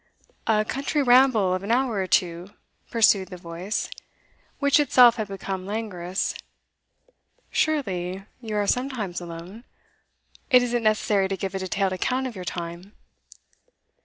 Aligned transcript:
'A 0.47 0.65
country 0.65 1.03
ramble 1.03 1.53
of 1.53 1.61
an 1.61 1.69
hour 1.69 1.97
or 1.97 2.07
two,' 2.07 2.49
pursued 2.89 3.27
the 3.27 3.37
voice, 3.37 3.87
which 4.57 4.79
itself 4.79 5.17
had 5.17 5.27
become 5.27 5.67
languorous. 5.67 6.33
'Surely 7.51 8.23
you 8.41 8.55
are 8.55 8.65
sometimes 8.65 9.21
alone? 9.21 9.63
It 10.49 10.63
isn't 10.63 10.81
necessary 10.81 11.27
to 11.27 11.37
give 11.37 11.53
a 11.53 11.59
detailed 11.59 11.93
account 11.93 12.25
of 12.25 12.35
your 12.35 12.45
time? 12.45 12.93